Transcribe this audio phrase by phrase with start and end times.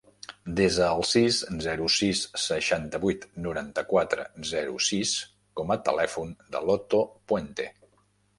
[0.59, 5.13] Desa el sis, zero, sis, seixanta-vuit, noranta-quatre, zero, sis
[5.61, 7.69] com a telèfon de l'Otto Puente.